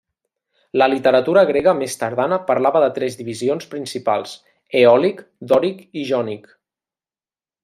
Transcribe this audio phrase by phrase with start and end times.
[0.81, 4.35] La literatura grega més tardana parlava de tres divisions principals:
[4.83, 6.53] eòlic, dòric i jònic.